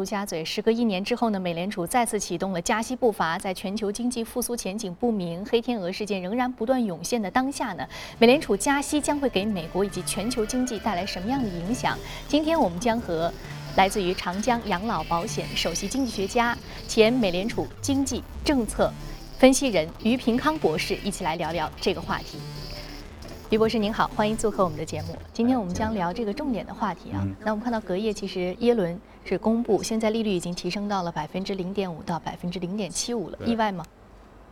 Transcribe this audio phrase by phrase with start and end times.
[0.00, 3.38] 陆家嘴，时隔一年之后呢，美联储再次启动了加息步伐。
[3.38, 7.86] 在全球经济复苏前景不明、黑天鹅事件仍然不断涌现的当下呢，
[8.18, 11.98] 美联储加息将会给美国以及全球经济带来什么样的影响？
[12.26, 13.30] 今天我们将和
[13.76, 16.56] 来自于长江养老保险首席经济学家、
[16.88, 18.90] 前美联储经济政策
[19.36, 22.38] 分析人于平康博士一起来聊聊这个话题。
[23.50, 25.08] 于博士您好，欢迎做客我们的节目。
[25.32, 27.26] 今天我们将聊这个重点的话题啊。
[27.44, 33.84] 那我们看到隔夜其实耶伦是公布，现在利率已经提升到了百分之零点五到百分之零点七五了，意外吗？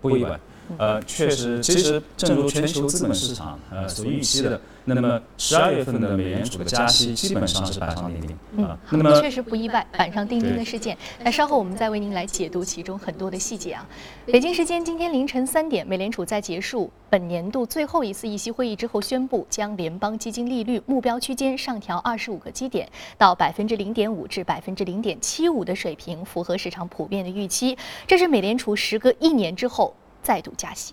[0.01, 0.37] 不意外。
[0.77, 8.77] 呃，确实，其实正如全球资本市场呃所预期的，那么十二月份的美联储的加息基本上是板上钉钉嗯。
[8.91, 10.96] 那么确实不意外，板上钉钉的事件。
[11.22, 13.86] 那稍后我们再为您来解读其中很多的细节啊。
[14.27, 27.77] 北京时间今天凌晨三点，美联储在结束本年度最后一次议息会议之后，宣布将联邦基金利率目标区间上调二十五个基点，到百分之零点五至百分之零点七五的水平，符合市场普遍的预期。
[28.06, 29.94] 这是美联储时隔一年之后。
[30.29, 30.93] 再度加息。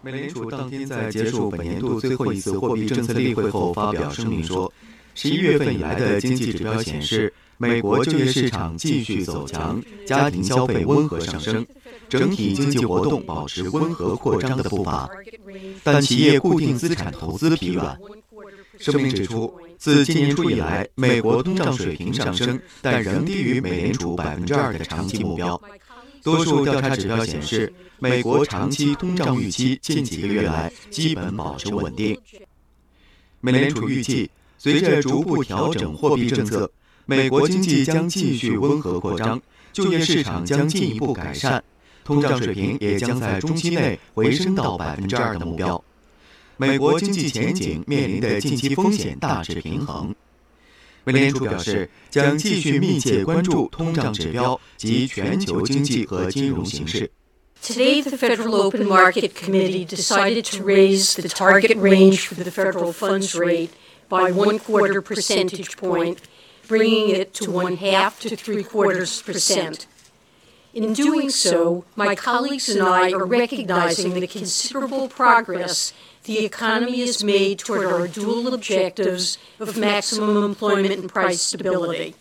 [0.00, 4.72] 美联储当天在结束本年度最后一次货币政策例会后发表声明说，
[5.12, 11.66] 十一月份以来的经济指标显示，美国就业市场继续走强，家庭消费温和上升，
[12.08, 15.10] 整体经济活动保持温和扩张的步伐，
[15.82, 17.98] 但企业固定资产投资疲软。
[18.78, 25.60] 声明指出，自今年初以来，美国通胀水平上升，但仍低于美联储百分之二的长期目标。
[26.26, 32.18] 多数调查指标显示，美国长期通胀预期近几个月来基本保持稳定。
[33.40, 36.68] 美联储预计，随着逐步调整货币政策，
[37.04, 39.40] 美国经济将继续温和扩张，
[39.72, 41.62] 就业市场将进一步改善，
[42.02, 45.80] 通胀水平也将在中期内回升到百分之二的目标。
[46.56, 50.12] 美国经济前景面临的近期风险大致平衡。
[51.05, 57.09] 美联储表示，将继续密切关注通胀指标及全球经济和金融形势。
[57.63, 63.35] Today, the Federal Open Market Committee decided to raise the target range for the federal funds
[63.35, 63.69] rate
[64.09, 66.17] by one quarter percentage point,
[66.67, 69.85] bringing it to one half to three quarters percent.
[70.73, 75.93] In doing so, my colleagues and I are recognizing the considerable progress
[76.26, 82.16] the economy is made toward our dual objectives of maximum employment and price stability.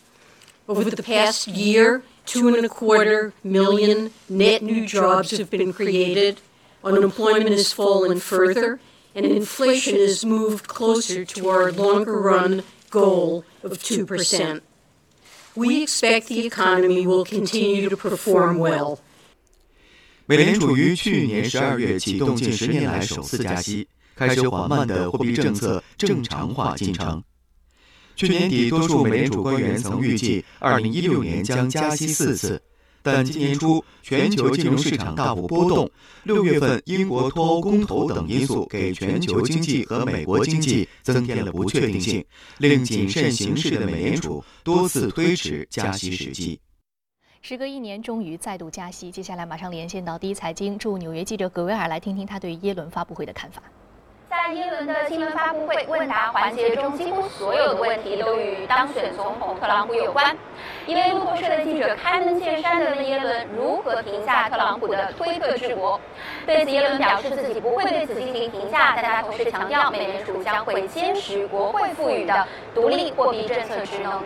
[0.67, 6.39] Over the past year, two and a quarter million net new jobs have been created,
[6.83, 8.79] unemployment has fallen further,
[9.15, 12.61] and inflation has moved closer to our longer run
[12.91, 14.61] goal of 2%.
[15.55, 18.99] We expect the economy will continue to perform well.
[20.27, 27.23] 美联储于去年十二月启动近十年来首次加息，开始缓慢的货币政策正常化进程。
[28.15, 32.59] 去年底，多数美联储官员曾预计2016年将加息四次，
[33.03, 35.91] 但今年初全球金融市场大幅波动，
[36.23, 42.25] 六月份英国脱欧公投等因素给全球经济和美国经济增添了不确定性，
[42.57, 46.59] 令谨慎行事的美联储多次推迟加息时机。
[47.47, 49.11] 时隔一年，终于再度加息。
[49.11, 53.61] 接下来马上连线到第一财经驻纽约记者葛威尔来听听他对耶伦发布会的看法。
[54.27, 60.35] 在耶伦的新闻发布会问答环节中，几乎所有的问题都与当选总统特朗普有关。
[60.87, 66.01] 一位路透社的记者开门见山地问耶伦如何评价特朗普的推特治国。
[66.47, 74.23] 对此，耶伦表示自己不会对此进行评价，但他同时强调，美联储将会坚持国会赋予的独立货币政策职能。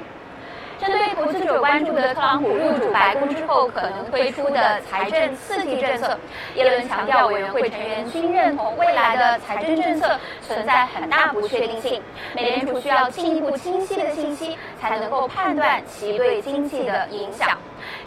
[0.80, 6.18] 针对投资者关注的特朗普入主白宫之后可能推出的财政刺激政策，
[6.56, 12.02] 耶伦强调，委员会成员均认同未来的财政政策存在很大不确定性，
[12.34, 17.58] 美联储需要进一步清晰的信息才能够判断其对经济的影响。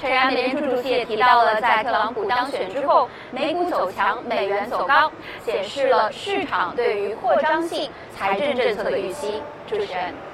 [0.01, 5.13] 诚然，美联储主席也提到了，在特朗普当选之后，美股走强，美元走高，
[5.45, 9.43] 显示了市场对于扩张性财政政策的预期。
[9.69, 10.32] 主持人。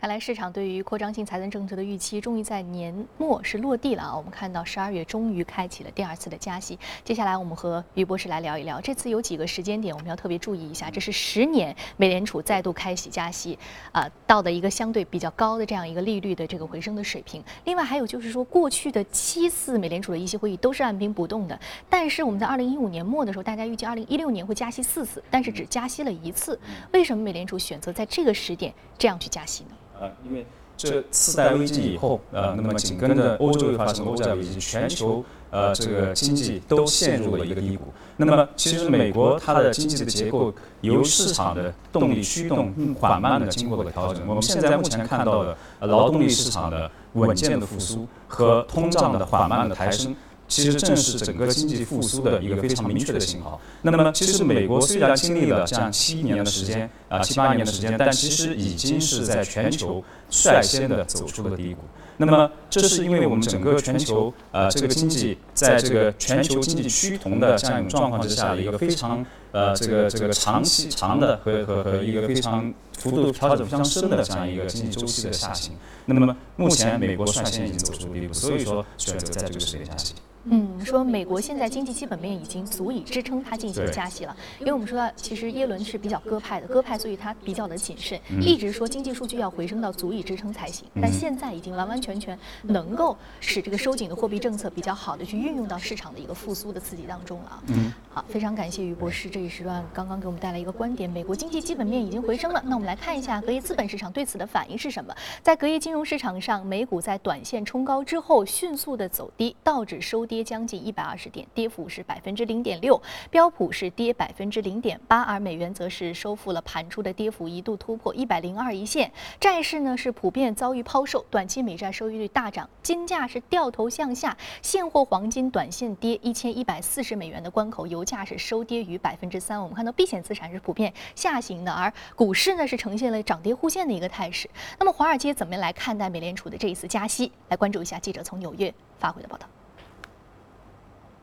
[0.00, 4.16] 看来市场对于扩张性财政政策的预期终于在年末是落地了啊！
[4.16, 6.78] 我们看到十二月终于开启了第二次的加息。
[7.04, 10.88] 接下来我们和于博士来聊一聊，这次有几个时间点我们要特别注意一下。
[10.88, 13.58] 这是十年美联储再度开启加息，
[13.90, 17.42] 啊，到的一个相对比较高的这样一个利率的这个回升的水平。
[17.64, 21.58] 另外还有就是说，过去的七次美联储的议息会议都是按兵不动的，
[21.90, 26.56] 但是我们在二零一五年末的时候，大家预计二零一六年会加息四次，但是只加息了一次。
[26.92, 29.70] 为什么美联储选择在这个时点这样去加息呢？
[30.00, 30.46] 呃，因为
[30.76, 37.84] 这次贷危机以后，呃，那么紧跟着欧洲又发生欧债危机，全球呃这个经济都陷入了一个低谷。
[38.16, 44.26] 那么其实美国它的经济的结构由市场的动力驱动，缓慢的经过了调整。
[44.26, 50.14] 我们现在目前看到的劳动力市场的稳健的复苏和通胀的缓慢的抬升。
[50.48, 53.60] 其实正是整个经济复苏的一个非常明确的信号。
[53.82, 61.82] 那么，其实美国虽然经历了这样七年的时间啊，七八年的时间，但其实已经是在全球率先的走出了低谷。
[62.20, 75.74] 那么，这是因为我们整个全球呃这个经济在这个全球经济趋同的这样一种状况之下一个非常呃这个这个长期长的和和和一个非常幅度调整非常深的这样一个经济周期的下行。
[76.06, 80.16] 那么，目前美国率先已经走出低谷，所以说选择在这个时间下行。
[80.50, 90.86] 嗯，说美国现在经济基本面已经足以支撑它进行加息了，因为我们说到，其实耶伦是比较鸽派的，鸽派，所以他比较的谨慎，一直说经济数据要回升到足以支撑才行。
[91.00, 97.62] 但现在已经完完全全能够使这个收紧的货币政策比较好的去运用到市场的一个复苏的刺激当中了。
[97.66, 102.62] 嗯，好，非常感谢于博士这一时段刚刚给我们带来一个观点，美国经济基本面已经回升了。
[102.64, 105.14] 那我们来看一下隔夜资本市场对此的反应是什么？
[105.42, 111.18] 在隔夜金融市场上，美股在短线冲高之后迅速的走低，道指收跌跌将近一百二。
[111.18, 119.10] 十点，跌幅是百分之零点六，标普是跌百分之零点八，而美元则是收复了盘初的跌幅，一度突破一百零二一线。
[119.40, 129.60] 债市呢是普遍遭遇抛售，短期美债收益率大涨，金价是掉头向下，现货黄金短线跌一千一百四十美元的关口，油价是收跌于百分之三。
[129.60, 134.48] 我们看到避险资产是普遍下行的，而股市呢是呈现了涨跌互现的一个态势。
[134.78, 137.32] 那么华尔街怎么来看待美联储的这一次加息？
[137.48, 139.48] 来关注一下记者从纽约发回的报道。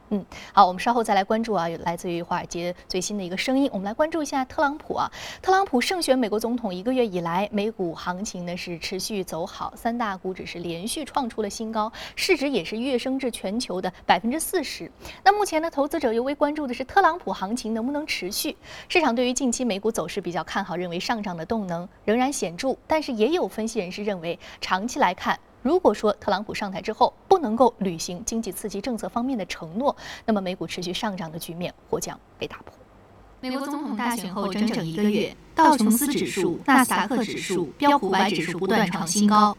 [0.10, 0.24] 嗯，
[0.54, 3.68] 好，我们稍后再来关注啊，有来自于华尔街最新的一个声音。
[3.74, 5.12] 我们来关注一下特朗普啊，
[5.42, 14.92] 特朗普胜选美国总统一个月以来，美股行情呢是持续走好，三大股指是连续创出了新高，市值也是跃升至全球的百分之四十。
[15.24, 18.56] 那目前呢，投资者尤为关注的是特朗普行情能不能持续。
[18.88, 25.40] 市场对于近期美股走势比较看好，认为上涨的动能仍然显著，但是也有分析人士认为，长期来看。
[25.66, 32.72] 如果说特朗普上台之后不能够履行经济刺激政策方面的承诺，那么美股持续上涨的局面或将被打破。
[33.42, 39.58] 美国总统大选后整整一个月，道琼斯指数、纳斯达克指数、标普五百指数不断创新高。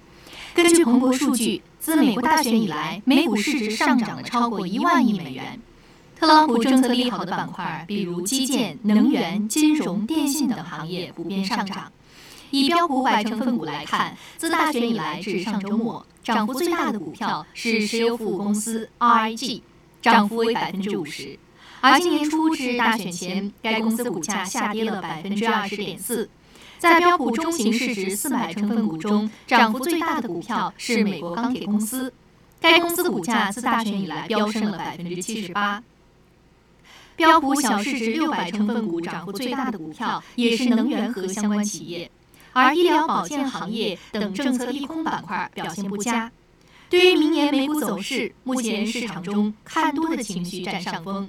[0.55, 5.61] 根据彭博数据，自美国大选以来，美股市值上涨了超过一万亿美元。
[6.14, 11.91] 特朗普政策利好的板块，比如基建、能源、金融、电信等行业普遍上涨。
[12.50, 19.60] 以标普五百成分股来看，自大选以来至上周末，涨幅最大的股票是石油服务公司 RIG，
[20.00, 21.38] 涨幅为百分之五十。
[21.81, 26.28] 而今年初至大选前，该公司股价下跌了百分之二十点四。
[26.78, 32.12] 在标普中型市值四百成分股中，涨幅最大的股票是美国钢铁公司，
[32.60, 35.82] 该公司股价自大选以来飙升了百分之七十八。
[37.14, 42.10] 标普小市值六百成分股涨幅最大的股票也是能源和相关企业。
[42.56, 46.32] 而医疗保健行业等政策利空板块表现不佳。
[46.88, 51.29] 对于明年美股走势，目前市场中看多的情绪占上风。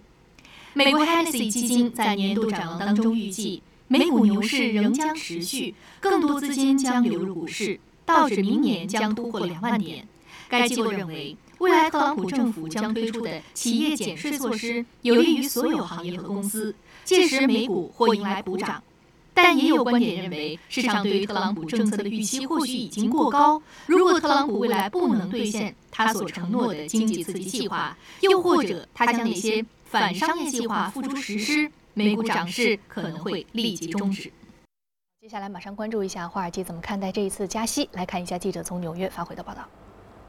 [0.74, 10.08] 美国 Hennessy 基金在年度展望当中预计，美股牛市仍将持续，更多资金将流入股市，道指明年将突破两万点。
[10.48, 18.82] 该机构认为，未来特朗普政府将推出的企业减税措施有利于所有行业和公司，届时美股或迎来补涨。
[19.38, 23.62] 但也有观点认为，市场对于特朗普政策的预期或许已经过高。
[23.86, 34.32] 如果特朗普未来不能兑现他所承诺的经济刺激计划，又或者他将哪些反商业计划付诸实施，美股涨势可能会立即终止。
[35.22, 37.88] 接下来马上关注一下华尔街怎么看待这一次加息。
[37.92, 39.68] 来看一下记者从纽约发回的报道。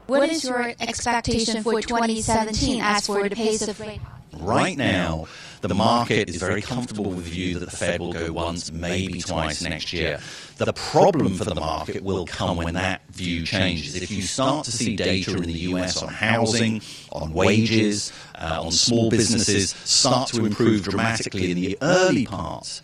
[0.05, 3.99] What is your expectation for 2017 as for the pace of rate?
[4.37, 5.27] Right now,
[5.61, 9.21] the market is very comfortable with the view that the Fed will go once, maybe
[9.21, 10.19] twice next year.
[10.57, 13.95] The problem for the market will come when that view changes.
[13.95, 16.81] If you start to see data in the US on housing,
[17.11, 22.81] on wages, uh, on small businesses start to improve dramatically in the early parts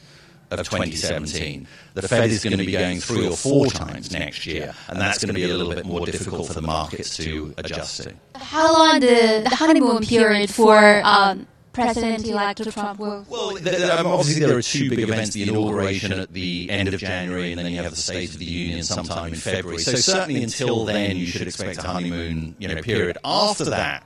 [0.51, 4.73] of 2017, the Fed is going to be going three or four times next year,
[4.87, 8.03] and that's going to be a little bit more difficult for the markets to adjust
[8.03, 8.13] to.
[8.35, 13.25] How long the, the honeymoon period for um, President-elect Trump will?
[13.29, 17.51] Well, um, obviously there are two big events: the inauguration at the end of January,
[17.51, 19.79] and then you have the State of the Union sometime in February.
[19.79, 23.17] So certainly until then, you should expect a honeymoon, you know, period.
[23.23, 24.03] After that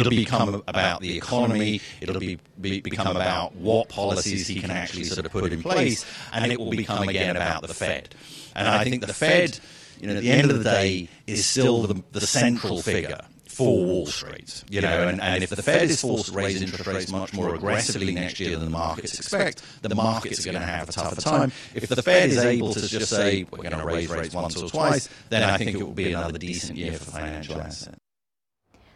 [0.00, 1.80] It'll become about the economy.
[2.00, 6.04] It'll be, be, become about what policies he can actually sort of put in place,
[6.32, 8.14] and it will become again about the Fed.
[8.54, 9.58] And I think the Fed,
[10.00, 13.76] you know, at the end of the day, is still the, the central figure for
[13.76, 14.64] Wall Street.
[14.70, 17.54] You know, and, and if the Fed is forced to raise interest rates much more
[17.54, 21.20] aggressively next year than the markets expect, the markets are going to have a tougher
[21.20, 21.52] time.
[21.74, 24.68] If the Fed is able to just say we're going to raise rates once or
[24.68, 27.96] twice, then I think it will be another decent year for financial assets.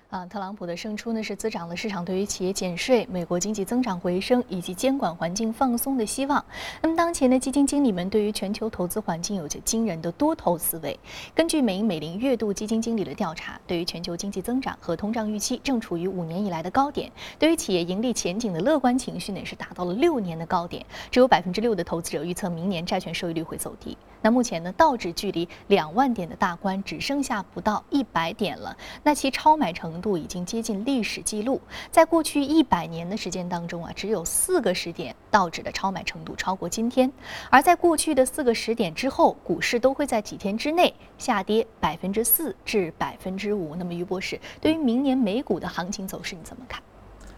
[0.08, 6.42] 啊，特朗普的胜出呢，是滋长了市场对于企业减税、美国经济增长回升以及监管环境放松的希望。
[6.80, 10.96] 那么，当前呢，基金经理们对于全球投资环境有着惊人的多头思维。
[11.34, 20.86] 根据美银美林月度基金经理的调查，对于全球经济增长和通胀预期正处于五年以来的高点，对于企业盈利前景的乐观情绪呢，是达到了六年的高点。
[21.10, 23.98] 只有百分之六的投资者预测明年债券收益率会走低。
[24.22, 31.60] 那目前呢，道指距离两万点的大关只剩下不到一百点了，那其超买程度已经接近历史记录。
[31.90, 37.12] 在过去一百年的时间当中啊，只有四个时点道指的超买程度超过今天，
[37.50, 43.76] 而在过去的四个时点之后，股市都会在几天之内下跌百分之四至百分之五。
[43.76, 46.82] 那么，于博士，对于明年美股的行情走势你怎么看？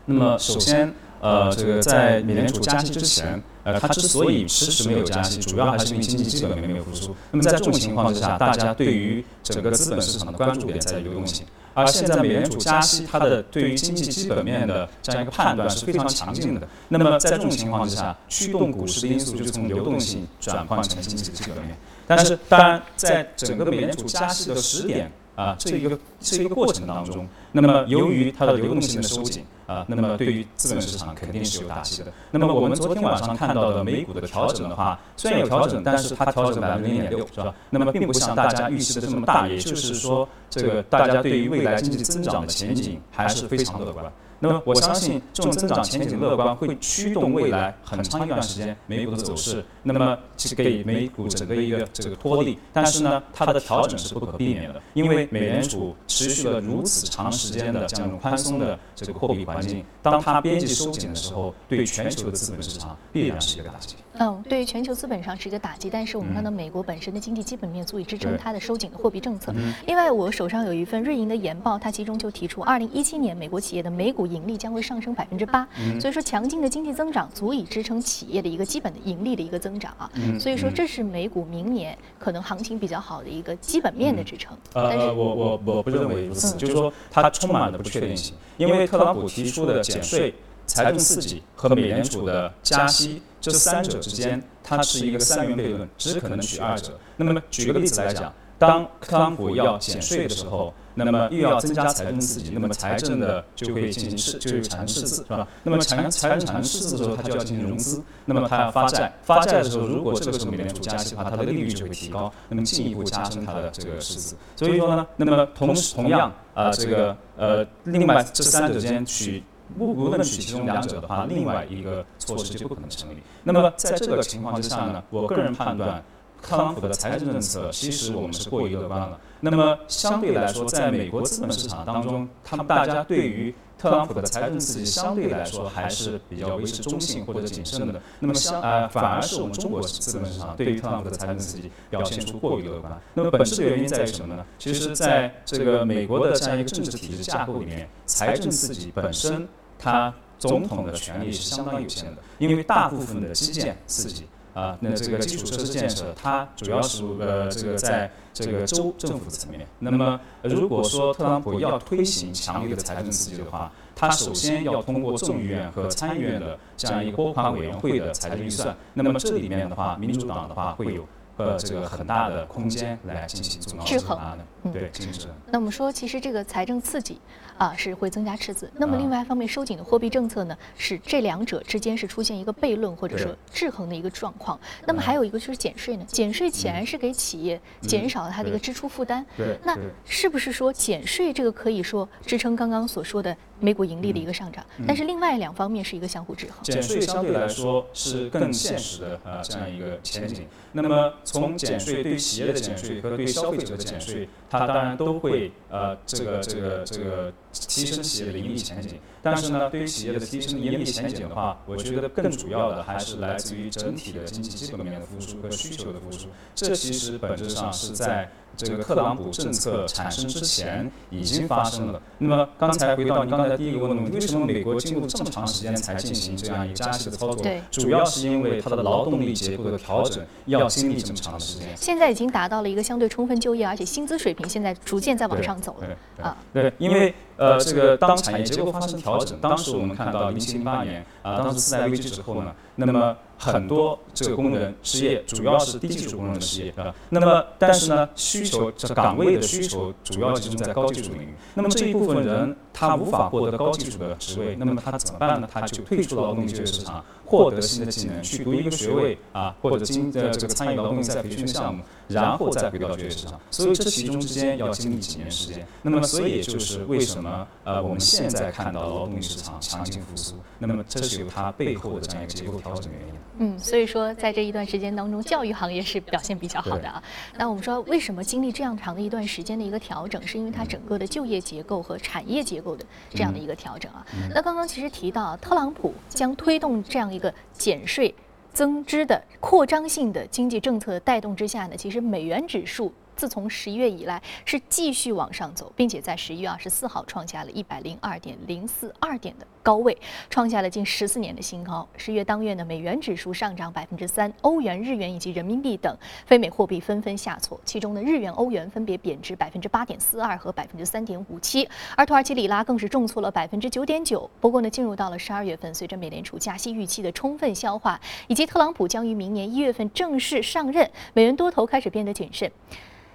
[0.06, 0.94] 那么，首先。
[1.20, 7.14] 呃，这个在美联储加息之前，呃，它之所以迟迟没有加息，主要还是因为经济基本面没有复苏。
[7.30, 11.44] 那么在这种情况之下，大家对于整个资本市场的关注点在于流动性。
[11.74, 16.66] 而现在美联储加息，它的对于经济基本面的这样一个判断是非常强劲的。
[16.88, 21.76] 那么在这种情况之下，驱动股市的因素就从流动性转换成经济的基本面。
[22.06, 25.12] 但是，当然，在整个美联储加息的时点。
[25.38, 32.12] 啊，这一个这一个过程当中，那么由于它的流动性的收紧啊，那么对于资本市场肯定是有打击的。
[32.32, 37.54] 那么我们昨天晚上看到的美股的调整的话，虽然有调整，但是它调整百分之零点六，是吧？
[37.70, 44.12] 那么并不像大家预期的这么大，也就是说，这个大家对于未来经济增长的前景还是非常乐观。
[44.40, 52.58] 那么我相信这种增长前景乐观会驱动未来很长一段时间美股的走势，那么是给美股整个一个这个托力。
[52.72, 63.96] 但是呢，它的调整是不可避免的，因为美联储持续了如此长时间的这样一种宽松的这个货币环境，当它边际收紧的时候，对全球的资本市场必然是一个打击。
[64.18, 69.54] 嗯，对于全球资本上是一个打击，但是我们看到美国本身的经济基本面足以支撑它的收紧的货币政策。
[69.86, 75.66] 另外，我手上有一份瑞银的研报，它其中就提出，二零一七年美国企业的每股盈利将会上升百分之八，
[76.00, 80.10] 所以说强劲的经济增长足以支撑企业的一个基本的盈利的一个增长啊。
[80.38, 84.56] 所以说这是美股明年可能行情比较好的一个基本面的支撑。
[84.72, 90.34] 呃，我我我不认为如此，就是说它充满了不确定性，因为特朗普提出的减税。
[90.78, 96.96] 财政刺激和美联储的加息，这三者之间，它是一个三元悖论，只可能取二者。
[97.16, 105.48] 那么举个例子来讲，当特朗普要减税的时候，那么又要增加财政刺激，那么财政的就会进行赤，就会产生赤字，是吧？
[105.64, 114.36] 那么产财政产生赤字的时候，它就要进行融资，那么它要发债，发债的时候，如果这个时候美联储加息的话，它的利率就会提高，那么进一步加深它的这个赤字。
[114.54, 119.42] 所以说呢，那么同时同样啊，这个呃，另外这三者之间取。
[119.76, 123.18] 不不论取其中两者的话，另外一个措施就不可能成立。
[123.42, 126.02] 那么在这个情况之下呢，我个人判断，
[126.40, 129.18] 特朗普的财政政策其实我们是过于乐观了。
[129.40, 138.00] 那么相对来说，在美国资本市场当中，他们大家对于特朗普的财政刺激相对来说还是比较维持中性或者谨慎的。
[138.18, 143.00] 那么相呃，反而是我们中国资本市场对于特朗普的财政刺激表现出过于乐观。
[143.14, 144.44] 那么本质的原因在于什么呢？
[144.58, 149.46] 其实在这个美国的这样一个政治体制架构里面，财政刺激本身。
[149.80, 154.26] 它总统的权力是相当有限的，因为大部分的基建刺激
[154.58, 159.64] 啊，那这个基础设施建设，它主要是呃这个在这个州政府层面。
[159.78, 168.76] 那么如果说特朗普要推行强力的财政刺激的话，他首先要通过众议院和参议院的这样一个拨款委员会的财政预算。
[168.94, 171.06] 那么这里面的话，民主党的话会有。
[171.38, 174.18] 呃，这个很大的空间来进行制衡
[174.64, 175.36] 的，对，进行制衡。
[175.46, 177.20] 那我们说，其实这个财政刺激
[177.56, 178.70] 啊是会增加赤字。
[178.74, 184.58] 那么另外一方面，收紧的货币政策呢，使这两者之间是出现一个悖论或者说制衡的一个状况。
[184.84, 189.24] 那么还有一个就是减税呢，减税显然是给企业减少了它的一个支出负担。
[189.62, 194.64] 那是不是说减税这个可以说支撑刚刚所说的美股盈利的一个上涨？
[194.86, 196.62] 但是另外两方面是一个相互制衡。
[196.62, 200.46] 减税相对来说是更现实的啊这样一个前景。
[200.72, 208.98] 那么从减税对于企业的减税和对消费者的减税，它当然都会呃这个这个这个提升企业的盈利前景。
[209.20, 216.28] 但是呢，对于企业的提升盈利前景的话，我觉得更主要的还是来自于整体的经济基本面的复苏和需求的复苏。
[216.54, 222.00] 这其实本质上是在这个特朗普政策产生之前已经发生了。
[222.18, 227.42] 那么刚才回到您刚才第一个问题：为什么美国经过这么长时间才进行这样一个加息的操作？
[227.42, 231.68] 对，主要是因为它的劳动力结构的调整要经历这么长的时间。
[231.76, 236.36] 现在已经达到了一个相对充分就业，而且薪资水平现在逐渐在往上走了啊。
[236.52, 243.16] 对，因为呃，这个当产业结构发生调整，当时我们看到零七零八年啊，当时次贷危机之后呢，那么。
[243.40, 246.92] 很多这个工人失业，主要是低技术工人的失业啊。
[247.10, 251.28] 那么，但是呢，需求这岗位的需求主要集中在高技术领域。
[251.54, 255.48] 那么这一部分人他无法获得高技术的职位，那么他怎么办呢？
[255.48, 263.38] 他就退出劳动力就业市场，获得新的技能，去读一个学位啊，或者经呃这个参与劳动力再培训的项目，然后再回到就业市场。
[263.52, 265.64] 所以这其中之间要经历几年时间。
[265.82, 267.27] 那么，所以也就是为什么
[267.64, 273.14] 呃我们现在看到劳动力市场强劲复苏，那么这是有它背后的这样一个结构调整原因。
[273.40, 277.02] 嗯，所以说在这一段时间当中，教育行业是表现比较好的啊。
[277.36, 284.04] 那我们说，为什么经历这样长的一段时间的一个调整，是因为它整个的就业结构和产业结构的这样的一个调整啊。
[284.34, 288.12] 那刚刚其实提到，特朗普将推动这样一个减税
[288.52, 292.92] 增支的扩张性的经济政策的带动之下呢，其实美元指数。
[293.18, 299.98] 自从十一月以来是继续往上走，并且在十一月二十四号创下了一百零二点零四二点的高位，
[300.30, 301.86] 创下了近十四年的新高。
[301.96, 305.92] 十月当月呢，美元指数上涨百分之三，欧元、日元以及人民币等
[306.26, 314.30] 非美货币纷纷下挫，其中呢，日元、欧元分别贬值百分之八点四二和百分之三点五七，而土耳其里拉更是重挫了百分之九点九。
[314.40, 322.48] 不过呢，进入到了十二月份，随着美联储加息预期的充分消化，以及特朗普将于明年一月份正式上任，美元多头开始变得谨慎。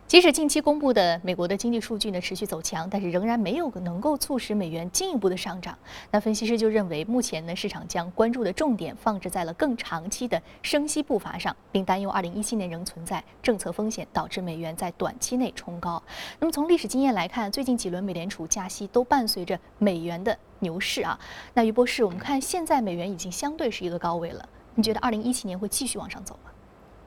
[0.06, 5.76] 即使近期公布的美国的经济数据呢持续走强，但是仍然没有能够促使美元进一步的上涨。
[6.12, 16.02] 那分析师就认为，目前呢市场将关注的重点放置在了更长期的升息步伐上，并担忧2017年仍存在政策风险，导致美元在短期内冲高。
[16.40, 21.20] 那么从历史经验来看，最近几轮美联储加息都伴随着美元的牛市啊。
[21.56, 26.52] 那于博士，我们看现在美元已经相对是一个高位了，你觉得2017年会继续往上走吗？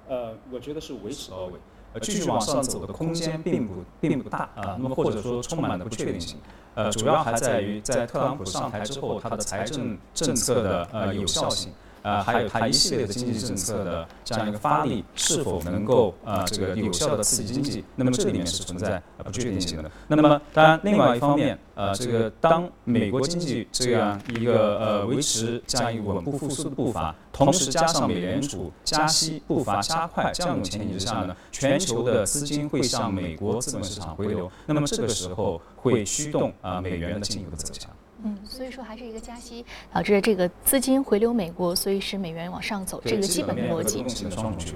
[0.08, 1.52] 呃，我觉得是维持高位。
[2.00, 6.38] 继续往上走的空间并不并不大啊，那么或者说充满了不确定性，
[6.74, 11.72] 呃，主要还在于在特朗普上台之后，他的财政政策的呃有效性。
[12.06, 17.84] 啊，还有它一系列的经济政策的这样一个发力，是否能够呃这个有效的刺激经济？
[17.96, 19.90] 那么这里面是存在不确定性的。
[20.06, 37.90] 那么当然，另外一方面，呃，这个当美国经济这样一个呃维持这样一个稳步复苏的步伐，同时加上美联储加息步伐加快这样一种前提之下呢，全球的资金会向美国资本市场回流，那么这个时候会驱动啊美元的进一步的走强。
[38.26, 44.04] 嗯，所以说还是一个加息导致这个资金回流美国，所以使美元往上走，这个基本的逻辑。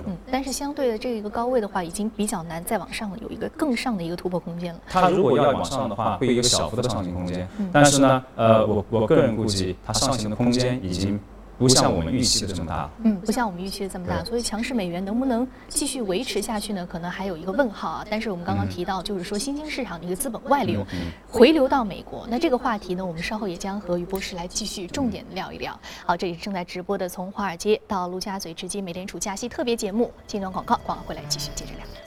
[0.07, 4.81] 嗯，但是相对的这一个高位的话，已经比较难再往上了，有一个更上的一个突破空间了。
[4.87, 11.19] 它如果要往上的话，会有一个小幅的上行空间，但是呢，呃，我我个人估计它上行的空间已经。
[11.61, 16.87] 不像我们预期的这么大，嗯，不像我们预期的这么大，所以强势美元能不能继续维持下去呢？
[16.91, 18.07] 可能还有一个问号啊。
[18.09, 20.83] 但是我们刚刚提到，就是说新兴市场的一个资本外流，
[21.29, 25.79] 回流到美国，那这个话题呢，我们稍后也将和于博士来继续重点聊一聊。
[26.07, 32.00] 好，这里是正在直播的从华尔街到陆家嘴直击美联储加息特别节目，进段广告，广告回来继续接着聊。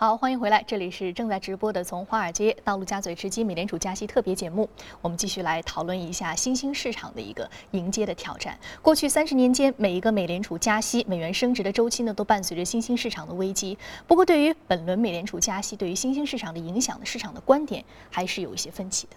[0.00, 4.70] 好，欢迎回来，这里是正在直播的从华尔街到陆家嘴直击美联储加息特别节目。
[5.02, 8.56] 我们继续来讨论一下新兴市场的一个迎接的挑战。
[8.80, 13.76] 过去三十年间，每一个美联储加息、美元升值的周期呢，都伴随着新兴市场的危机。
[14.06, 19.16] 不过，对于本轮美联储加息对于新兴市场的影响的市场的观点，还是有一些分歧的。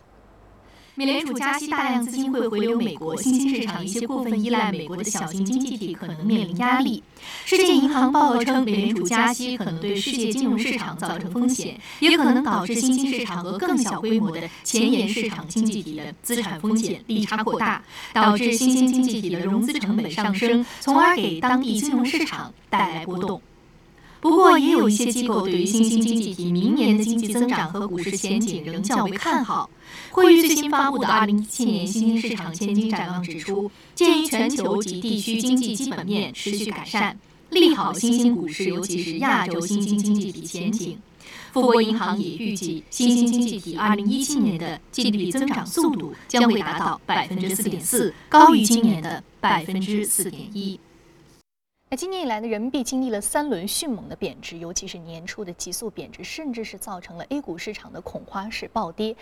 [1.01, 7.01] 美联储加息，大量资金会回流美国，新兴市场一些过分依赖美国的小型经济体可能面临压力。
[7.43, 17.83] 世界银行报告称，美联储加息可能对世界金融市场造成风险，也可能导致新兴市场和更小规模的前沿市场经济体的资产风险利差扩大，
[18.13, 23.41] 导致新兴经济体的融资成本上升，从而给当地金融市场带来波动。
[24.21, 29.67] 不过，也有一些机构对于新兴经济体明年的经济增长和股市前景仍较为看好。
[30.11, 37.17] 会议最新发布的2017年新兴市场前景展望指出，鉴于全球及地区经济基本面持续改善，
[37.49, 40.99] 利好新兴股市，尤其是亚洲新兴经济体前景。
[41.51, 50.77] 富国银行也预计，新兴经济体2017年的 GDP 增长速度将会达到4.4%，高于今年的4.1%。
[51.93, 59.13] 那今年以来呢，人民币经历了三轮迅猛的贬值，尤其是年初的急速贬值，甚至是造成了 A 股市场的恐慌式暴跌，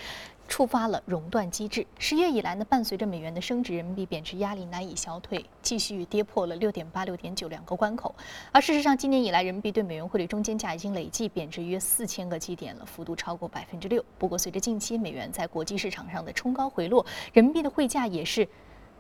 [0.48, 1.84] 触发了熔断机制。
[1.98, 8.14] 十月以来呢，伴随着美元的升值，人民币贬值压力难以消退，继续跌破了六点八、六点九两个关口。
[8.52, 14.06] 而事实上，今年以来，人民币对美元汇率中间价已经累计贬值约四千个基点了，幅度超过百分之六。
[14.20, 17.04] 不过，随着近期美元在国际市场上的冲高回落，
[17.34, 18.48] 人民币的汇价也是。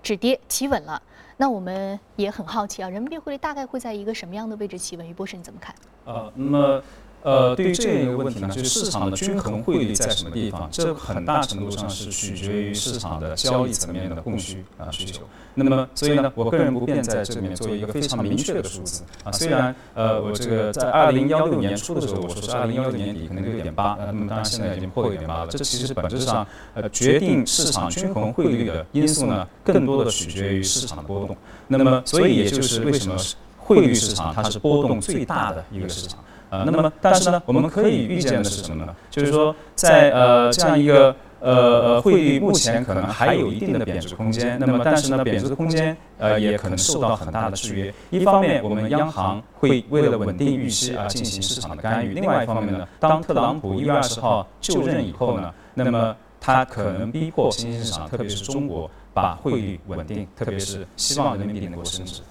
[0.01, 1.01] 止跌企稳了，
[1.37, 5.07] 那我们也很好奇啊，人民币汇率大概会在一个什么样的位置企稳？
[5.07, 5.75] 于博士你怎么看？
[6.05, 6.83] 呃，那么。
[7.21, 10.69] 呃，对于这样一个问题呢，就是市场的均衡汇率在什么地方？
[10.71, 15.23] 这很大程度上是取决于市场的交易层面的供需啊需求。
[15.55, 19.31] 那么，所以呢，我个人不便在这里面做一个非常明确的数字啊。
[19.31, 25.47] 虽然呃，我这个在二零幺六年初的时候，我说是二零幺六年底可能六点八，那么当然现在已经破六点八了。
[25.47, 31.35] 这其实本质上呃决定市场均衡汇率的因素呢，更多的取决于市场的波动。
[31.67, 33.17] 那么，所以也就是为什么
[33.57, 36.23] 汇率市场它是波动最大的一个市场。
[36.49, 38.95] 呃，那么但是呢，我们可以预见的是什么呢？
[39.09, 41.51] 就是说，在呃这样一个呃
[41.95, 47.93] 呃汇率目前可能还有一定的贬值空间，那么但是呢，贬值的空间呃也可能受到很大的制约。
[48.09, 62.21] 一方面，我们央行会为了稳定预期而进行市场的干预；另外一方面呢，当特朗普一月二十号就任以后呢，那么他可能逼迫新兴市场，特别是中国，把汇率稳定，特别是希望人民币能够升值。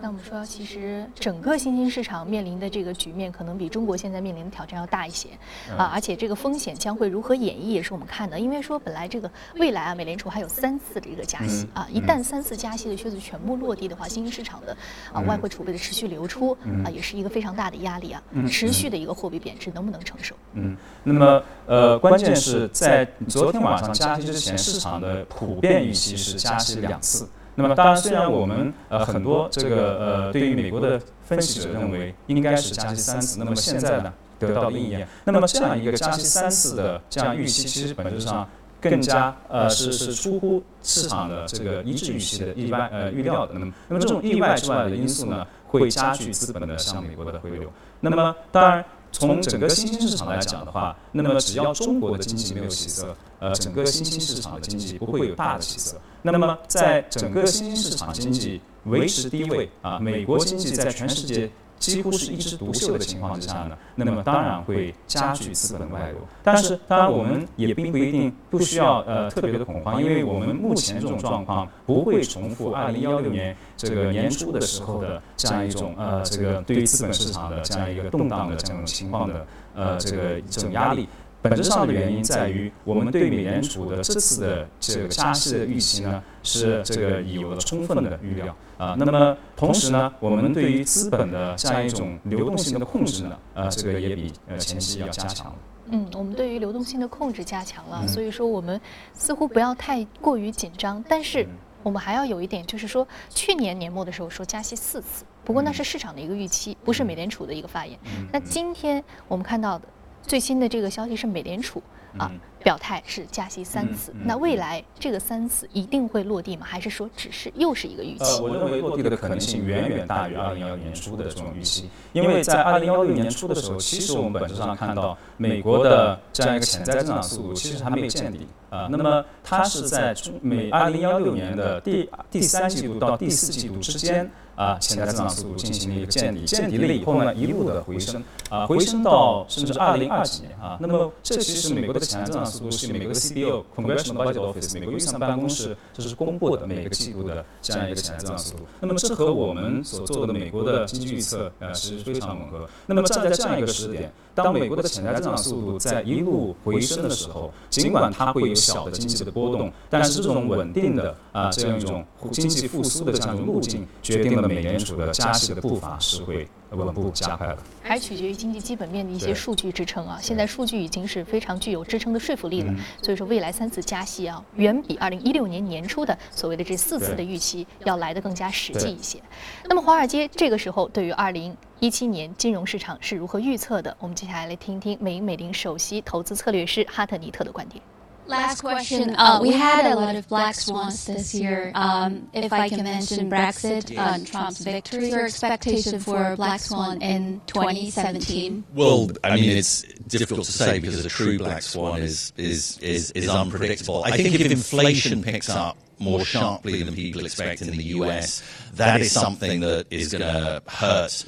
[0.00, 5.30] 那我们说，其实整个新兴市场面临的这个局面，可能比中国现在面临的挑战要大一些
[5.76, 5.90] 啊！
[5.92, 8.38] 而且这个风险将会如何演绎，也是我们看的。
[8.38, 14.76] 因为说本来这个未来啊，美联储还有三次的一个加息啊，一旦三次加息的靴子全部落地的话，新兴市场的
[15.12, 16.52] 啊外汇储备的持续流出
[16.84, 18.22] 啊，也是一个非常大的压力啊！
[18.46, 20.36] 持续的一个货币贬值能不能承受？
[20.52, 27.26] 嗯，那么呃，关键是在昨天晚上加息之前，市场的普遍预期是加息两次。
[27.56, 35.08] 那么，当然，虽然我们呃很多这个呃对于美国的分析者认为应该是加息三次，那么现在呢得到应验。
[35.24, 38.46] 那么这样一个加息三次的这样预期，其实本质上
[38.80, 43.54] 更加呃是是出乎市场的这个一致预期的意外呃预料的。
[43.54, 47.72] 那么，那么这种意外之外的因素呢，会加剧资本的向美国的回流。
[48.00, 48.84] 那么，当然。
[49.12, 55.96] 从整个新兴市场来讲的话，那么只要中国的经济没有起色，呃，整个新兴市场的经济不会有大的起色。
[56.32, 61.50] 那么，在整个新兴市场经济维持低位啊，美国经济在全世界。
[61.78, 66.16] 几乎是一枝独秀的情况之下呢，那么当然会加剧资本外流。
[66.42, 81.06] 但是，当然我们也并不一定不需要呃特别的恐慌，因为我们目前这种状况不会重复二零幺六年这个年初的时候的这样一种呃这个对于资本市场的这样一个动荡的这种情况的呃这个这种压力。
[81.48, 88.96] 本质上的原因在于，我们对美联储的这次的这个加息的预期呢，是这个有了充分的预料啊。
[88.98, 95.54] 那么同时呢，我们对于资本的这样一种流动性的控制呢，呃，这个也比呃前期要加强了。
[95.90, 98.80] 嗯，我们对于流动性的控制加强了，所以说我们
[99.12, 101.04] 似乎不要太过于紧张。
[101.08, 101.46] 但是
[101.82, 107.96] 我们还要有一点，就是说去年年末的时候说加息四次，不过那是市场的一个预期，不是美联储的一个发言。
[108.32, 109.86] 那今天我们看到的。
[110.26, 111.82] 最新的这个消息是美联储
[112.18, 112.30] 啊
[112.62, 116.66] 表态是加息三次，那未来这个三次一定会落地吗？
[116.68, 118.24] 还是说只是又是一个预期？
[118.24, 134.28] 呃，我认为落地的可能性远远大于二零幺六年初的这种预期，因为在二零幺六年初的时候，其实我们本质上看到美国的这样一个潜在增长速度其实还没有见底啊，那么它是在中美二零幺六年的第第三季度到第四季度之间。
[134.56, 152.66] 啊，潜在增长速度进行了一个见底，见底了以后呢，一路的回升，啊，回升到甚至二零二几年啊，那么这其实美国的潜在增长速度是美国的 CBO Congressional Budget Office 美国预算办公室这是公布的每个季度的这样一个潜在增长速度，那么这和我们所做的美国的经济预测呃是非常吻合。
[152.86, 164.45] 那么站在这样一个时点，当美国的潜在增长速度在一路回升的时候，尽管它会有小的经济的波动，但是这种稳定的啊这样一种经济复苏的这样一种路径，决定了。
[164.48, 170.18] 美联储的加息的步伐是会稳步加快的，还取决于经济基本面的一些数据支撑啊。
[170.20, 179.20] 现在数据已经是非常具有支撑的说服力了，所以说未来三次加息啊，远比二零一六年年初的所谓的这四次的预期要来的更加实际一些。
[179.68, 183.96] 那么华尔街这个时候对于二零一七年金融市场是如何预测的？
[184.00, 187.82] 我们接下来来听听美银美林首席投资策略师哈特尼特的观点。
[188.26, 189.14] Last question.
[189.14, 191.70] Uh, we had a lot of black swans this year.
[191.74, 197.02] Um, if I can mention Brexit, uh, Trump's victory, your expectation for a black swan
[197.02, 198.64] in 2017?
[198.74, 203.10] Well, I mean, it's difficult to say because a true black swan is is is,
[203.12, 204.02] is unpredictable.
[204.04, 208.42] I think if inflation picks up more sharply than people expect in the US,
[208.74, 211.24] that is something that is going to hurt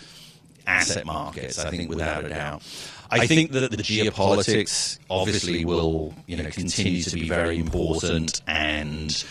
[0.66, 1.58] asset markets.
[1.58, 2.62] I think without a doubt.
[3.10, 9.24] I think that the geopolitics obviously will, you know, continue to be very important and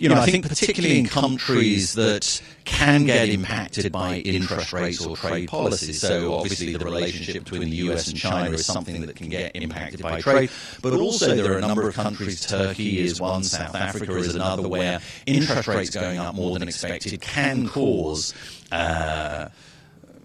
[0.00, 5.14] you know, I think particularly in countries that can get impacted by interest rates or
[5.14, 6.00] trade policies.
[6.00, 10.00] So obviously the relationship between the US and China is something that can get impacted
[10.00, 10.50] by trade.
[10.80, 14.66] But also there are a number of countries, Turkey is one, South Africa is another,
[14.66, 18.32] where interest rates going up more than expected can cause
[18.72, 19.48] uh,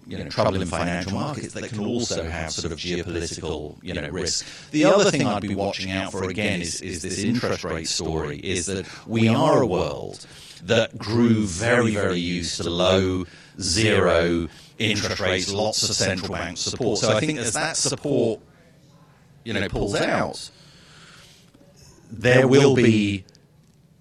[0.06, 4.08] you know, trouble in financial markets, they can also have sort of geopolitical, you know,
[4.08, 4.46] risk.
[4.70, 8.38] The other thing I'd be watching out for again is, is this interest rate story,
[8.38, 10.24] is that we are a world
[10.62, 13.26] that grew very, very used to low,
[13.60, 16.98] zero interest rates, lots of central bank support.
[16.98, 18.40] So I think as that support,
[19.44, 20.50] you know, pulls out,
[22.10, 23.24] there will be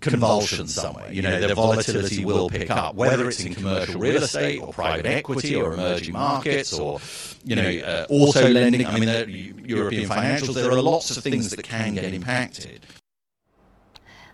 [0.09, 1.11] convulsion somewhere.
[1.11, 5.05] You know, the volatility will pick up, whether it's in commercial real estate or private
[5.05, 6.99] equity or emerging markets or,
[7.43, 8.85] you know, uh, auto lending.
[8.85, 12.85] I mean, European financials, there are lots of things that can get impacted.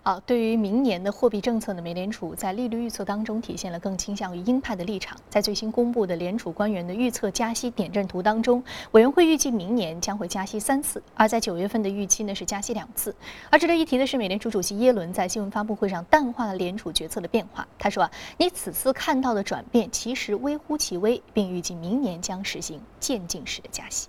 [0.02, 5.16] 啊，对于明年的货币政策呢，美联储在利率预测当中体现了更倾向于鹰派的立场。
[5.30, 8.60] 在最新公布的联储官员的预测加息点阵图当中，
[8.90, 13.14] 委员会预计明年将会加息三次，而在九月份的预期呢是加息两次。
[13.48, 17.68] 而值得一提的是，美联储主席耶伦在新闻发布会上淡化了联储决策的变化。
[17.78, 24.08] 他说啊，你此次看到的转变其实微乎其微，并预计明年将实行渐进式的加息。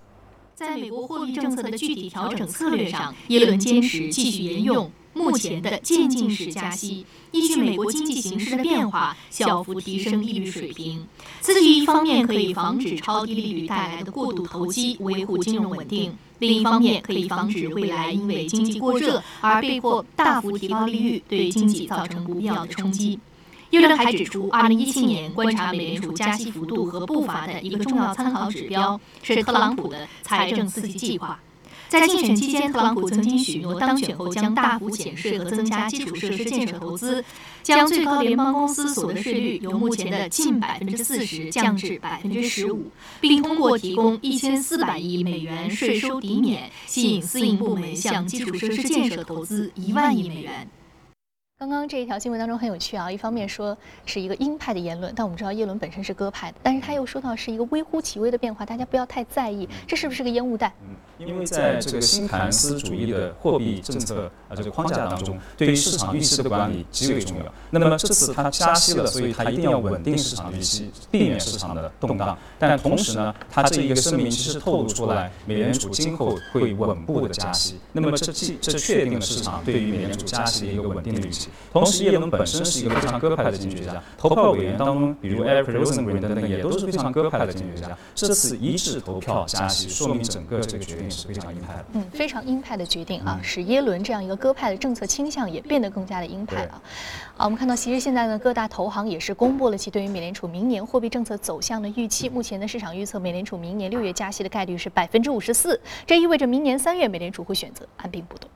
[0.56, 4.92] 在美国货币政策的具体调整策略上，耶伦坚持继续沿用。
[5.16, 11.06] 目前的渐进式加息，依据美国经济形势的变化，小幅提升利率水平。
[11.40, 23.20] 此举一方面可以防止超低利率带来的过度投机，维护金融稳定；另一方面可以防止未来因为经济过热而被迫大幅提高利率，对经济造成不必要的冲击。
[23.74, 31.40] 耶伦还指出，2017年观察美联储加息幅度和步伐的一个重要参考指标是特朗普的财政刺激计划。
[31.90, 37.24] 在竞选期间，特朗普曾经许诺当选后将大幅减税和增加基础设施建设投资，
[37.64, 50.68] 将最高联邦公司所得税率由目前的近百分之四十降至百分之十五，并通过提供一千四百亿美元税收抵免，吸引私营部门向基础设施建设投资一万亿美元。
[51.64, 60.70] 刚刚这一条新闻当中很有趣啊，一方面说是一个鹰派的言论，但我们知道耶伦本身是鸽派的，但是他又说到是一个微乎其微的变化，大家不要太在意，这是不是个烟雾弹？
[60.82, 67.46] 嗯，因为在这个新凯恩斯主义的货币政策啊这个框架当中，对于市场预期的管理极为重要。
[67.72, 72.38] 那么这次他加息了，所以他一定要稳定市场预期，避免市场的动荡。
[72.60, 77.80] 但同时呢，他这一个声明其实透露出来，美联储今后会稳步的加息。
[77.94, 81.48] 那么这既这确定了市场对于美联储加息的一个稳定的预期。
[81.72, 87.98] 同时，耶伦本身是一个非常鸽派的经济学家，投票委员当中，比如 Eric Rosenberg 等等，也都是非常鸽派的经济学家。
[88.14, 91.86] 这次一致投票加息，说明整个这个决定是非常鹰派的。
[91.94, 96.82] 嗯，非常鹰派的决定啊，使耶伦这样一个鸽派的政策倾向也变得更加的鹰派了。
[97.38, 102.30] 啊，我们看到，其实现在呢，各大投行也是公布了其对于美联储明年货币政策走向的预期。
[102.30, 108.48] 目前的市场预测，美联储明年六月加息的概率是百分之五十四，这意味着明年三月美联储会选择按兵不动。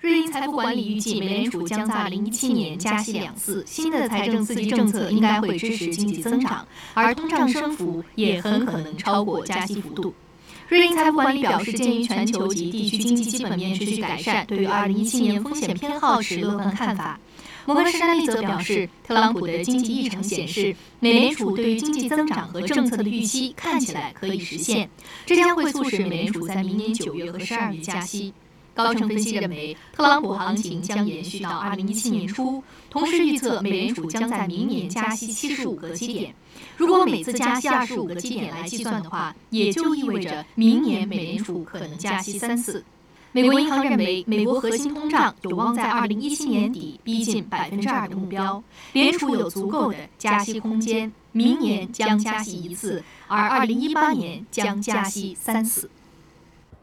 [0.00, 3.64] 瑞银财富管理预计，美联储将在2017年加息两次。
[3.66, 10.14] 新的财政刺激政策应该会支持经济增长，而通胀升幅也很可能超过加息幅度。
[10.68, 17.18] 瑞银财富管理表示，鉴于全球及地区经济基本面持续改善，对于2017年风险偏好持乐观看法。
[17.64, 24.88] 摩根士丹利则表示，特朗普的经济议程显示，美联储对于经济增长和政策的预期看起来可以实现，
[25.24, 28.32] 这将会促使美联储在明年九月和十二月加息。
[28.76, 36.34] 高盛分析认为，特朗普行情将延续到2017年初，同时预测美联储将在明年加息75个基点。
[36.76, 42.84] 如果每次加息25个基点来计算的话，也就意味着明年美联储可能加息三次。
[43.32, 48.62] 美国银行认为，美国核心通胀有望在2017年底逼近百分之二的目标，
[48.92, 55.90] 联储有足够的加息空间，明年将加息一次，而2018年将加息三次。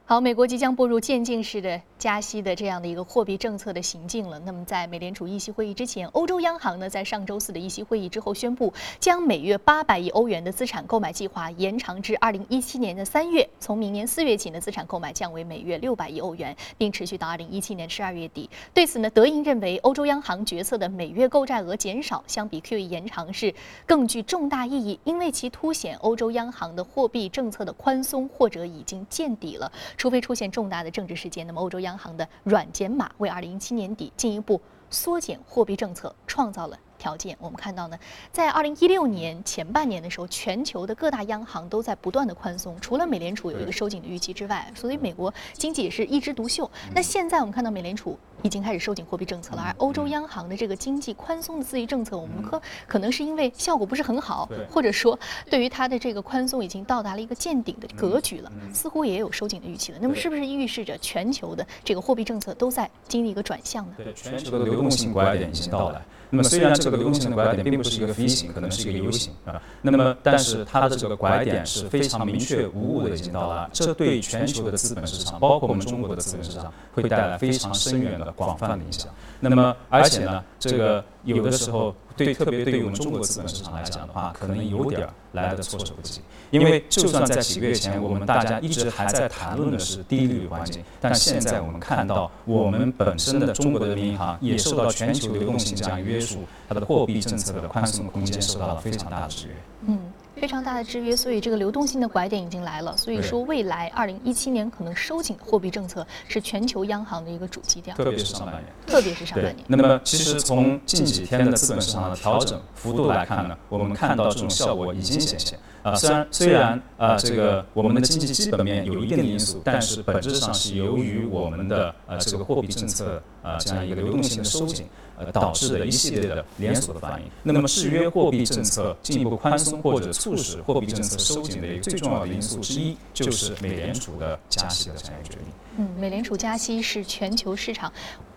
[0.05, 1.81] 好，美国即将步入渐进式的。
[2.03, 4.37] 加息的这样的一个货币政策的行径了。
[4.39, 18.49] 那么，在美联储议息会议之前，欧洲央行呢在上周四的议息会议之后宣布，将每月八百亿欧元的资产购买计划延长至二零一七年的三月，从明年四月起呢，资产购买降为每月六百亿欧元，并持续到二零一七年十二月底。
[18.73, 36.79] 对此呢，德银认为，欧洲央行决策的每月购债额减少，相比 QE 延长是更具重大意义，因为其凸显欧洲央行的货币政策的宽松或者已经见底了，除非出现重大的政治事件，那么欧洲央行的软减码为二零一七年底进一步缩减货币政策创造了。
[37.03, 37.99] 条件，我们看到呢，
[38.31, 46.69] 在二零一六年前半年的时候，全球的各大央行都在不断的宽松，除了美联储有一个收紧的预期之外，所以美国经济也是一枝独秀。
[46.95, 59.97] 那现在我们看到美联储已经开始收紧货币政策了，而欧洲央行的这个经济宽松的刺激政策，我们可可能是因为效果不是很好，或者说对于它的这个宽松已经到达了一个见顶的格局了，似乎也有收紧的预期了。
[60.01, 63.93] 那么是不是预示着全球的这个货币政策都在经历一个转向呢？
[63.97, 66.01] 对，全球的流动性拐点已经到来。
[66.29, 79.07] 那么虽然这个流动性的拐点并不是一个 V 型，可能是一个 U 型啊，那么但是它的这个拐点是非常明确无误的已经到了，这对全球的资本市场，包括我们中国的资本市场，会带来非常深远的、广泛的影响。
[79.39, 81.03] 那么而且呢，这个。
[81.25, 86.21] 有的时候，对特别对于我们中国资本市场来讲的话，可能有点来的措手不及。
[86.51, 99.53] 因为就算在几个月前，我们大家一直还在谈论的是低利率环境，但现在我们看到，我们本身的中国的人民银行也受到全球流动性这样约束，它的货币政策的宽松空间受到了非常大的制约。
[99.87, 99.99] 嗯。
[100.43, 102.97] 非常大的制约，所以这个流动性的拐点已经来了。
[102.97, 108.65] 所以说，未来二零一七年可能收紧货币政策是全球央行的一个主基调，特别是上半年。
[108.85, 109.65] 特别是上半年。
[109.67, 115.57] 那么，其实从近几天的资本市场的调整幅度来看呢，我们看到这种效果已经显现。
[115.81, 124.85] 啊，虽然虽然啊，这个我们的经济基本面有一定的因素，但是本质上是由于我们的呃这个货币政策啊这样一个流动性的收紧，
[125.17, 127.27] 呃导致的一系列的连锁的反应。
[127.43, 135.45] 那么制约货币政策进一步宽松或者促使货币政策收紧的一个最重要的因素之一，就是美联储的加息的这样一个决定。
[135.77, 137.91] 嗯，美联储加息是全球市场。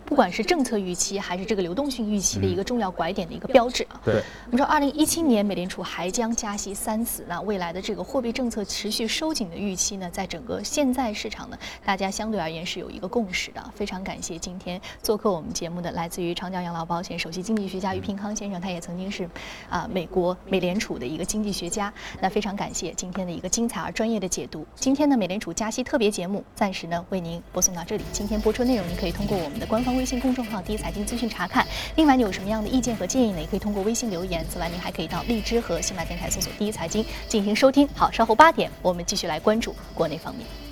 [0.07, 3.99] 不管是政策预期还是这个流动性预期的一个重要拐点的一个标志啊。
[4.05, 13.61] 对，我们说二零一七年美联储还将加息三次，那未来的这个货币政策持续收紧的预期呢，在整个现在市场呢，大家相对而言是有一个共识的。
[13.75, 19.29] 非常感谢今天做客我们节目的来自于长江养老保险首席经济学家于平康先生，他也曾经是
[19.69, 21.93] 啊美国美联储的一个经济学家。
[22.21, 24.65] 那非常感谢今天的一个精彩而专业的解读。
[24.75, 28.05] 今天的美联储加息特别节目暂时呢为您播送到这里。
[28.13, 29.96] 今天播出内容您可以通过我们的官方。
[29.97, 31.65] 微信公众号“第一财经资讯”查看。
[31.95, 33.41] 另外，你有什么样的意见和建议呢？
[33.41, 34.45] 也可以通过微信留言。
[34.49, 37.87] 此外，您还可以到荔枝和喜马电台搜索“第一财经”进行收听。
[37.95, 40.66] 好，稍后八点，我们继续来关注国内方面。